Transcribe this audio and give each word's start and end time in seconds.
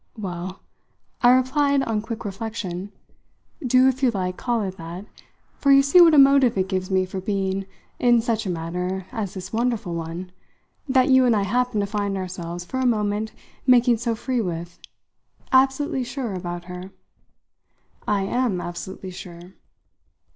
"Well," 0.17 0.63
I 1.21 1.29
replied 1.29 1.83
on 1.83 2.01
quick 2.01 2.25
reflection, 2.25 2.91
"do, 3.63 3.87
if 3.87 4.01
you 4.01 4.09
like, 4.09 4.35
call 4.35 4.63
it 4.63 4.77
that; 4.77 5.05
for 5.59 5.71
you 5.71 5.83
see 5.83 6.01
what 6.01 6.15
a 6.15 6.17
motive 6.17 6.57
it 6.57 6.67
gives 6.67 6.89
me 6.89 7.05
for 7.05 7.21
being, 7.21 7.67
in 7.99 8.19
such 8.19 8.47
a 8.47 8.49
matter 8.49 9.05
as 9.11 9.35
this 9.35 9.53
wonderful 9.53 9.93
one 9.93 10.31
that 10.89 11.09
you 11.11 11.25
and 11.27 11.35
I 11.35 11.43
happened 11.43 11.81
to 11.81 11.85
find 11.85 12.17
ourselves 12.17 12.65
for 12.65 12.79
a 12.79 12.85
moment 12.87 13.31
making 13.67 13.97
so 13.97 14.15
free 14.15 14.41
with, 14.41 14.79
absolutely 15.51 16.03
sure 16.03 16.33
about 16.33 16.63
her. 16.65 16.89
I 18.07 18.23
am 18.23 18.59
absolutely 18.59 19.11
sure. 19.11 19.53